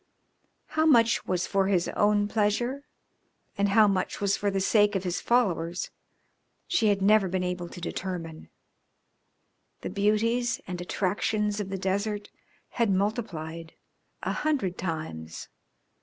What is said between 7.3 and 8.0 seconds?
able to